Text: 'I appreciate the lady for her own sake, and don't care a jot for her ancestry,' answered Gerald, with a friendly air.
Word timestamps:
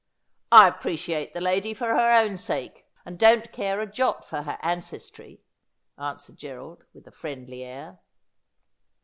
'I 0.51 0.67
appreciate 0.67 1.35
the 1.35 1.41
lady 1.41 1.75
for 1.75 1.89
her 1.89 2.11
own 2.19 2.39
sake, 2.39 2.87
and 3.05 3.19
don't 3.19 3.51
care 3.51 3.79
a 3.81 3.85
jot 3.85 4.25
for 4.25 4.41
her 4.41 4.57
ancestry,' 4.63 5.43
answered 5.95 6.37
Gerald, 6.37 6.85
with 6.91 7.05
a 7.05 7.11
friendly 7.11 7.61
air. 7.63 7.99